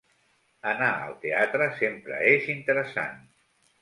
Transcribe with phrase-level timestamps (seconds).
[0.69, 3.21] Anar al teatre sempre és interessant.